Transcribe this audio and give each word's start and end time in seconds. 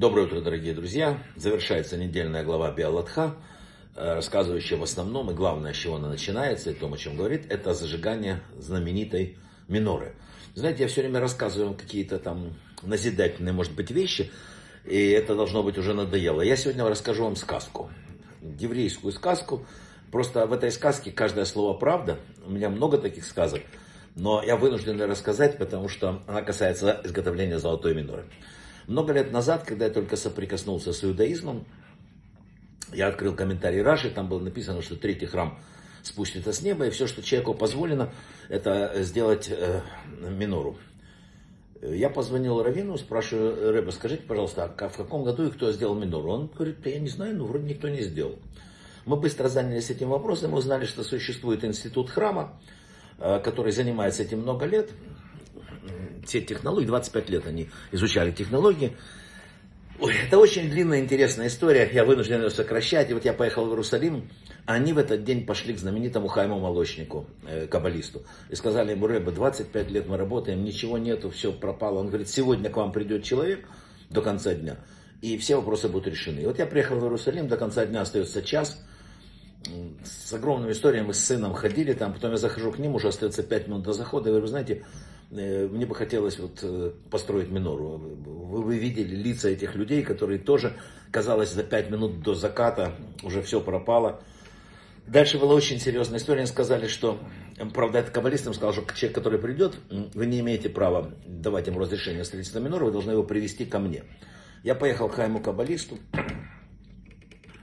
Доброе 0.00 0.28
утро, 0.28 0.40
дорогие 0.40 0.72
друзья. 0.72 1.22
Завершается 1.36 1.98
недельная 1.98 2.42
глава 2.42 2.72
Биалатха, 2.72 3.34
э, 3.94 4.14
рассказывающая 4.14 4.78
в 4.78 4.82
основном, 4.82 5.30
и 5.30 5.34
главное, 5.34 5.74
с 5.74 5.76
чего 5.76 5.96
она 5.96 6.08
начинается, 6.08 6.70
и 6.70 6.72
том, 6.72 6.94
о 6.94 6.96
чем 6.96 7.18
говорит, 7.18 7.44
это 7.52 7.74
зажигание 7.74 8.40
знаменитой 8.56 9.36
миноры. 9.68 10.14
Знаете, 10.54 10.84
я 10.84 10.88
все 10.88 11.02
время 11.02 11.20
рассказываю 11.20 11.68
вам 11.68 11.76
какие-то 11.76 12.18
там 12.18 12.54
назидательные, 12.80 13.52
может 13.52 13.74
быть, 13.74 13.90
вещи, 13.90 14.30
и 14.86 15.10
это 15.10 15.34
должно 15.34 15.62
быть 15.62 15.76
уже 15.76 15.92
надоело. 15.92 16.40
Я 16.40 16.56
сегодня 16.56 16.82
расскажу 16.88 17.24
вам 17.24 17.36
сказку, 17.36 17.90
еврейскую 18.40 19.12
сказку. 19.12 19.66
Просто 20.10 20.46
в 20.46 20.54
этой 20.54 20.72
сказке 20.72 21.10
каждое 21.10 21.44
слово 21.44 21.76
правда. 21.76 22.18
У 22.46 22.50
меня 22.50 22.70
много 22.70 22.96
таких 22.96 23.26
сказок, 23.26 23.60
но 24.16 24.42
я 24.42 24.56
вынужден 24.56 24.98
рассказать, 25.02 25.58
потому 25.58 25.90
что 25.90 26.22
она 26.26 26.40
касается 26.40 27.02
изготовления 27.04 27.58
золотой 27.58 27.94
миноры. 27.94 28.24
Много 28.90 29.12
лет 29.12 29.30
назад, 29.30 29.62
когда 29.62 29.84
я 29.84 29.92
только 29.92 30.16
соприкоснулся 30.16 30.92
с 30.92 31.04
иудаизмом, 31.04 31.64
я 32.92 33.06
открыл 33.06 33.36
комментарий 33.36 33.82
Раши, 33.82 34.10
там 34.10 34.28
было 34.28 34.40
написано, 34.40 34.82
что 34.82 34.96
третий 34.96 35.26
храм 35.26 35.60
спустится 36.02 36.52
с 36.52 36.60
неба, 36.60 36.86
и 36.86 36.90
все, 36.90 37.06
что 37.06 37.22
человеку 37.22 37.54
позволено, 37.54 38.12
это 38.48 38.92
сделать 39.04 39.48
э, 39.48 39.82
минору. 40.28 40.76
Я 41.80 42.10
позвонил 42.10 42.60
Равину, 42.64 42.98
спрашиваю, 42.98 43.72
Рэба, 43.72 43.92
скажите, 43.92 44.24
пожалуйста, 44.24 44.64
а 44.64 44.88
в 44.88 44.96
каком 44.96 45.22
году 45.22 45.46
и 45.46 45.52
кто 45.52 45.70
сделал 45.70 45.94
минору? 45.94 46.32
Он 46.32 46.46
говорит, 46.48 46.84
я 46.84 46.98
не 46.98 47.10
знаю, 47.10 47.36
но 47.36 47.44
вроде 47.44 47.66
никто 47.66 47.88
не 47.88 48.02
сделал. 48.02 48.40
Мы 49.06 49.14
быстро 49.14 49.48
занялись 49.48 49.88
этим 49.90 50.08
вопросом, 50.08 50.50
мы 50.50 50.58
узнали, 50.58 50.84
что 50.84 51.04
существует 51.04 51.64
институт 51.64 52.10
храма, 52.10 52.60
э, 53.20 53.38
который 53.38 53.70
занимается 53.70 54.24
этим 54.24 54.40
много 54.40 54.66
лет 54.66 54.90
все 56.30 56.40
технологии, 56.40 56.86
25 56.86 57.28
лет 57.28 57.46
они 57.46 57.68
изучали 57.90 58.30
технологии. 58.30 58.96
Ой, 59.98 60.14
это 60.26 60.38
очень 60.38 60.70
длинная, 60.70 61.00
интересная 61.00 61.48
история, 61.48 61.90
я 61.92 62.04
вынужден 62.04 62.40
ее 62.40 62.50
сокращать. 62.50 63.10
И 63.10 63.14
вот 63.14 63.24
я 63.24 63.34
поехал 63.34 63.66
в 63.66 63.70
Иерусалим, 63.70 64.30
а 64.64 64.74
они 64.74 64.92
в 64.92 64.98
этот 64.98 65.24
день 65.24 65.44
пошли 65.44 65.74
к 65.74 65.78
знаменитому 65.78 66.28
Хайму 66.28 66.58
Молочнику, 66.58 67.26
э, 67.46 67.66
каббалисту, 67.66 68.22
и 68.48 68.54
сказали 68.54 68.92
ему, 68.92 69.08
Рэба, 69.08 69.32
25 69.32 69.90
лет 69.90 70.06
мы 70.08 70.16
работаем, 70.16 70.64
ничего 70.64 70.96
нету, 70.96 71.30
все 71.30 71.52
пропало. 71.52 71.98
Он 71.98 72.06
говорит, 72.06 72.28
сегодня 72.28 72.70
к 72.70 72.76
вам 72.76 72.92
придет 72.92 73.24
человек 73.24 73.66
до 74.08 74.22
конца 74.22 74.54
дня, 74.54 74.78
и 75.20 75.36
все 75.36 75.56
вопросы 75.56 75.88
будут 75.88 76.06
решены. 76.06 76.40
И 76.40 76.46
вот 76.46 76.58
я 76.58 76.66
приехал 76.66 76.96
в 76.96 77.02
Иерусалим, 77.02 77.48
до 77.48 77.56
конца 77.56 77.84
дня 77.84 78.02
остается 78.02 78.40
час, 78.40 78.80
с 80.02 80.32
огромными 80.32 80.72
историями 80.72 81.08
мы 81.08 81.14
с 81.14 81.20
сыном 81.24 81.52
ходили 81.52 81.92
там, 81.92 82.14
потом 82.14 82.30
я 82.30 82.36
захожу 82.38 82.72
к 82.72 82.78
ним, 82.78 82.94
уже 82.94 83.08
остается 83.08 83.42
5 83.42 83.68
минут 83.68 83.82
до 83.82 83.92
захода, 83.92 84.30
и 84.30 84.32
говорю, 84.32 84.46
знаете, 84.46 84.84
мне 85.30 85.86
бы 85.86 85.94
хотелось 85.94 86.38
вот 86.38 86.58
э, 86.62 86.92
построить 87.08 87.50
минору. 87.50 87.98
Вы, 87.98 88.62
вы 88.62 88.78
видели 88.78 89.14
лица 89.14 89.48
этих 89.48 89.76
людей, 89.76 90.02
которые 90.02 90.40
тоже, 90.40 90.76
казалось, 91.12 91.52
за 91.52 91.62
пять 91.62 91.88
минут 91.88 92.22
до 92.22 92.34
заката 92.34 92.96
уже 93.22 93.40
все 93.42 93.60
пропало. 93.60 94.22
Дальше 95.06 95.38
была 95.38 95.54
очень 95.54 95.78
серьезная 95.78 96.18
история. 96.18 96.40
Они 96.40 96.48
сказали, 96.48 96.86
что, 96.88 97.18
правда, 97.74 97.98
это 97.98 98.10
каббалист 98.10 98.46
им 98.46 98.54
сказал, 98.54 98.72
что 98.72 98.94
человек, 98.94 99.14
который 99.14 99.38
придет, 99.38 99.76
вы 100.14 100.26
не 100.26 100.40
имеете 100.40 100.68
права 100.68 101.12
давать 101.26 101.68
ему 101.68 101.78
разрешение 101.78 102.24
строительства 102.24 102.58
минора, 102.58 102.86
вы 102.86 102.92
должны 102.92 103.12
его 103.12 103.22
привести 103.22 103.64
ко 103.64 103.78
мне. 103.78 104.04
Я 104.62 104.74
поехал 104.74 105.08
к 105.08 105.14
Хайму 105.14 105.40
Каббалисту. 105.40 105.98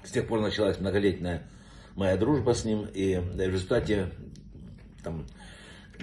С 0.04 0.12
тех 0.12 0.28
пор 0.28 0.40
началась 0.42 0.80
многолетняя 0.80 1.48
моя 1.96 2.16
дружба 2.16 2.54
с 2.54 2.64
ним. 2.64 2.88
И 2.94 3.18
в 3.18 3.40
результате 3.40 4.12
там, 5.04 5.28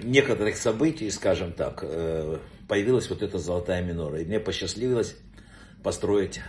некоторых 0.01 0.57
событий, 0.57 1.09
скажем 1.09 1.53
так, 1.53 1.79
э, 1.83 2.37
появилась 2.67 3.09
вот 3.09 3.21
эта 3.21 3.37
золотая 3.39 3.83
минора. 3.83 4.21
И 4.21 4.25
мне 4.25 4.39
посчастливилось 4.39 5.15
построить, 5.83 6.41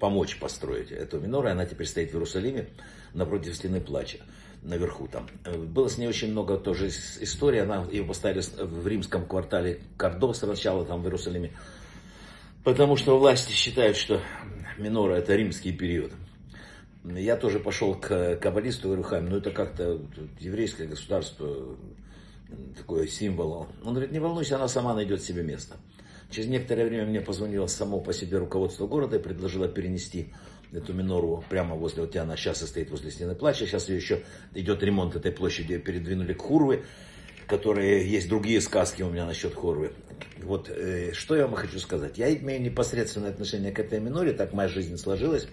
помочь 0.00 0.38
построить 0.38 0.90
эту 0.90 1.20
минору. 1.20 1.48
Она 1.48 1.66
теперь 1.66 1.86
стоит 1.86 2.10
в 2.10 2.14
Иерусалиме 2.14 2.68
напротив 3.14 3.54
стены 3.56 3.80
плача 3.80 4.18
наверху 4.64 5.06
там. 5.06 5.28
Было 5.68 5.88
с 5.88 5.98
ней 5.98 6.08
очень 6.08 6.30
много 6.30 6.56
тоже 6.56 6.88
историй. 6.88 7.62
Она 7.62 7.84
ее 7.90 8.02
поставили 8.02 8.42
в 8.58 8.86
римском 8.86 9.26
квартале 9.26 9.80
Кордов 9.96 10.36
сначала 10.36 10.84
там 10.84 11.02
в 11.02 11.04
Иерусалиме. 11.04 11.52
Потому 12.64 12.96
что 12.96 13.18
власти 13.18 13.52
считают, 13.52 13.96
что 13.96 14.20
минора 14.78 15.14
это 15.16 15.36
римский 15.36 15.72
период. 15.72 16.12
Я 17.04 17.36
тоже 17.36 17.60
пошел 17.60 17.94
к 17.94 18.36
каббалисту, 18.36 18.88
говорю, 18.88 19.02
Хайм, 19.02 19.26
ну 19.28 19.36
это 19.36 19.50
как-то 19.50 20.00
еврейское 20.40 20.86
государство, 20.86 21.76
такой 22.76 23.08
символ. 23.08 23.68
Он 23.84 23.94
говорит, 23.94 24.12
не 24.12 24.18
волнуйся, 24.18 24.56
она 24.56 24.68
сама 24.68 24.94
найдет 24.94 25.22
себе 25.22 25.42
место. 25.42 25.76
Через 26.30 26.48
некоторое 26.48 26.86
время 26.86 27.06
мне 27.06 27.20
позвонило 27.20 27.66
само 27.66 28.00
по 28.00 28.12
себе 28.12 28.38
руководство 28.38 28.86
города 28.86 29.16
и 29.16 29.22
предложило 29.22 29.68
перенести 29.68 30.32
эту 30.72 30.92
минору 30.92 31.44
прямо 31.48 31.76
возле, 31.76 32.02
вот 32.02 32.16
она 32.16 32.36
сейчас 32.36 32.60
стоит 32.66 32.90
возле 32.90 33.10
стены 33.10 33.34
плача, 33.34 33.66
сейчас 33.66 33.88
ее 33.88 33.96
еще 33.96 34.22
идет 34.54 34.82
ремонт 34.82 35.14
этой 35.14 35.30
площади, 35.30 35.78
передвинули 35.78 36.32
к 36.32 36.42
Хурвы, 36.42 36.84
которые 37.46 38.10
есть 38.10 38.28
другие 38.28 38.60
сказки 38.60 39.02
у 39.02 39.10
меня 39.10 39.26
насчет 39.26 39.54
Хурвы. 39.54 39.92
Вот 40.42 40.68
э, 40.68 41.12
что 41.12 41.36
я 41.36 41.46
вам 41.46 41.54
хочу 41.54 41.78
сказать. 41.78 42.18
Я 42.18 42.34
имею 42.34 42.60
непосредственное 42.60 43.30
отношение 43.30 43.72
к 43.72 43.78
этой 43.78 44.00
миноре, 44.00 44.32
так 44.32 44.52
моя 44.52 44.68
жизнь 44.68 44.96
сложилась. 44.96 45.46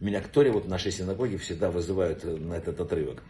Меня 0.00 0.20
к 0.20 0.28
Торе 0.28 0.50
вот 0.50 0.68
нашей 0.68 0.92
синагоге 0.92 1.38
всегда 1.38 1.70
вызывают 1.70 2.24
на 2.24 2.54
этот 2.54 2.80
отрывок. 2.80 3.22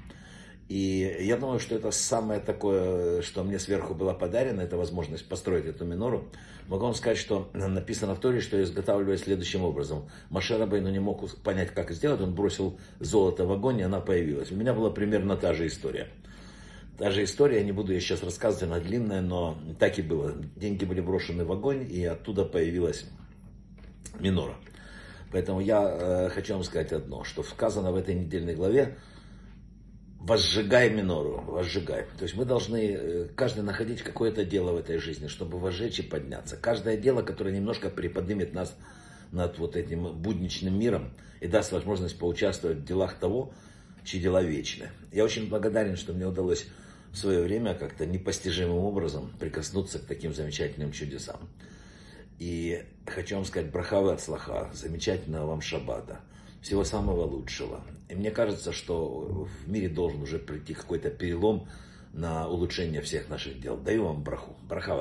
И 0.68 1.18
я 1.20 1.36
думаю, 1.36 1.58
что 1.58 1.74
это 1.74 1.90
самое 1.90 2.40
такое, 2.40 3.20
что 3.20 3.44
мне 3.44 3.58
сверху 3.58 3.94
было 3.94 4.14
подарено, 4.14 4.62
это 4.62 4.78
возможность 4.78 5.28
построить 5.28 5.66
эту 5.66 5.84
минору. 5.84 6.30
Могу 6.68 6.86
вам 6.86 6.94
сказать, 6.94 7.18
что 7.18 7.50
написано 7.52 8.14
в 8.14 8.20
Торе, 8.20 8.40
что 8.40 8.62
изготавливали 8.62 9.16
следующим 9.16 9.62
образом. 9.62 10.08
Машера 10.30 10.64
Бейну 10.64 10.90
не 10.90 11.00
мог 11.00 11.28
понять, 11.42 11.70
как 11.70 11.90
сделать, 11.90 12.22
он 12.22 12.34
бросил 12.34 12.78
золото 12.98 13.44
в 13.44 13.52
огонь, 13.52 13.80
и 13.80 13.82
она 13.82 14.00
появилась. 14.00 14.50
У 14.50 14.56
меня 14.56 14.72
была 14.72 14.90
примерно 14.90 15.36
та 15.36 15.52
же 15.52 15.66
история. 15.66 16.08
Та 16.96 17.10
же 17.10 17.24
история, 17.24 17.58
я 17.58 17.64
не 17.64 17.72
буду 17.72 17.92
ее 17.92 18.00
сейчас 18.00 18.22
рассказывать, 18.22 18.62
она 18.62 18.80
длинная, 18.80 19.20
но 19.20 19.58
так 19.78 19.98
и 19.98 20.02
было. 20.02 20.32
Деньги 20.56 20.86
были 20.86 21.02
брошены 21.02 21.44
в 21.44 21.52
огонь, 21.52 21.86
и 21.90 22.04
оттуда 22.04 22.44
появилась 22.44 23.04
минора. 24.18 24.54
Поэтому 25.30 25.60
я 25.60 25.82
э, 25.82 26.28
хочу 26.30 26.54
вам 26.54 26.62
сказать 26.62 26.92
одно, 26.92 27.24
что 27.24 27.42
сказано 27.42 27.90
в 27.90 27.96
этой 27.96 28.14
недельной 28.14 28.54
главе, 28.54 28.96
возжигай 30.24 30.90
минору, 30.90 31.44
возжигай. 31.46 32.06
То 32.16 32.22
есть 32.22 32.34
мы 32.34 32.44
должны, 32.44 32.92
э, 32.92 33.28
каждый 33.34 33.62
находить 33.62 34.02
какое-то 34.02 34.44
дело 34.44 34.72
в 34.72 34.78
этой 34.78 34.96
жизни, 34.96 35.26
чтобы 35.26 35.58
возжечь 35.58 35.98
и 35.98 36.02
подняться. 36.02 36.56
Каждое 36.56 36.96
дело, 36.96 37.22
которое 37.22 37.54
немножко 37.54 37.90
приподнимет 37.90 38.54
нас 38.54 38.74
над 39.32 39.58
вот 39.58 39.76
этим 39.76 40.14
будничным 40.14 40.78
миром 40.78 41.12
и 41.40 41.46
даст 41.46 41.72
возможность 41.72 42.18
поучаствовать 42.18 42.78
в 42.78 42.84
делах 42.84 43.18
того, 43.18 43.52
чьи 44.04 44.20
дела 44.20 44.42
вечны. 44.42 44.88
Я 45.12 45.24
очень 45.24 45.48
благодарен, 45.48 45.96
что 45.96 46.14
мне 46.14 46.26
удалось 46.26 46.66
в 47.12 47.16
свое 47.16 47.42
время 47.42 47.74
как-то 47.74 48.06
непостижимым 48.06 48.78
образом 48.78 49.30
прикоснуться 49.38 49.98
к 49.98 50.06
таким 50.06 50.34
замечательным 50.34 50.92
чудесам. 50.92 51.48
И 52.38 52.82
хочу 53.06 53.36
вам 53.36 53.44
сказать, 53.44 53.70
брахавы 53.70 54.12
от 54.12 54.20
слаха, 54.22 54.70
замечательного 54.72 55.48
вам 55.48 55.60
шаббата– 55.60 56.20
всего 56.64 56.82
самого 56.82 57.26
лучшего. 57.26 57.82
И 58.08 58.14
мне 58.14 58.30
кажется, 58.30 58.72
что 58.72 59.46
в 59.46 59.70
мире 59.70 59.90
должен 59.90 60.22
уже 60.22 60.38
прийти 60.38 60.72
какой-то 60.72 61.10
перелом 61.10 61.68
на 62.14 62.48
улучшение 62.48 63.02
всех 63.02 63.28
наших 63.28 63.60
дел. 63.60 63.76
Даю 63.76 64.04
вам 64.04 64.24
браху. 64.24 64.56
Браха 64.62 64.96
в 64.96 65.00